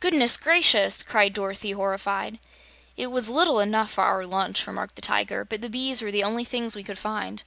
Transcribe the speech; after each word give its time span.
"Goodness 0.00 0.38
gracious!" 0.38 1.02
cried 1.02 1.34
Dorothy 1.34 1.72
horrified. 1.72 2.38
"It 2.96 3.08
was 3.08 3.28
little 3.28 3.60
enough 3.60 3.90
for 3.90 4.04
our 4.04 4.24
lunch," 4.24 4.66
remarked 4.66 4.96
the 4.96 5.02
Tiger, 5.02 5.44
"but 5.44 5.60
the 5.60 5.68
bees 5.68 6.00
were 6.00 6.10
the 6.10 6.24
only 6.24 6.46
things 6.46 6.74
we 6.74 6.82
could 6.82 6.98
find." 6.98 7.44